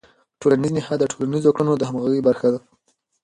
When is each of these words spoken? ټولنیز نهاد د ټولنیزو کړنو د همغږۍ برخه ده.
ټولنیز 0.39 0.71
نهاد 0.77 0.97
د 1.01 1.03
ټولنیزو 1.11 1.55
کړنو 1.55 1.73
د 1.77 1.83
همغږۍ 1.89 2.21
برخه 2.27 2.47
ده. 2.53 2.59